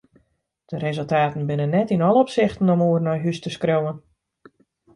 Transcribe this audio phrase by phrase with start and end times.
[0.65, 3.95] De resultaten binne net yn alle opsichten om oer nei hús te skriuwen.